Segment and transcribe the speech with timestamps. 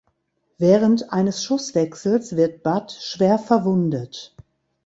[0.57, 4.35] Während eines Schusswechsels wird Bud schwer verwundet.